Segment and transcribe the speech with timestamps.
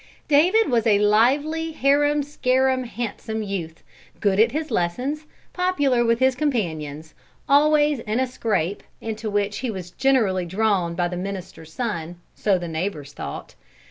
[0.27, 3.83] David was a lively, harum scarum, handsome youth,
[4.19, 7.13] good at his lessons, popular with his companions,
[7.47, 12.57] always in a scrape, into which he was generally drawn by the minister's son, so
[12.57, 13.53] the neighbors thought.